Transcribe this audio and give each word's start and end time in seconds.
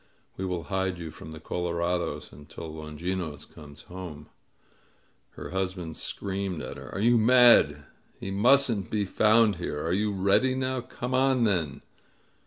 We 0.35 0.45
will 0.45 0.63
hide 0.63 0.97
you 0.97 1.11
from 1.11 1.31
the 1.31 1.39
colorados 1.39 2.31
until 2.33 2.73
Longinos 2.73 3.45
comes 3.45 3.83
home!" 3.83 4.29
Her 5.35 5.51
husband 5.51 5.95
screamed 5.95 6.63
at 6.63 6.75
her. 6.77 6.89
"Are 6.95 6.99
you 6.99 7.19
mad? 7.19 7.83
He 8.19 8.31
mustn't 8.31 8.89
be 8.89 9.05
found 9.05 9.57
here! 9.57 9.79
Are 9.85 9.93
you 9.93 10.11
ready 10.11 10.55
now? 10.55 10.81
Come 10.81 11.13
on 11.13 11.43
then 11.43 11.83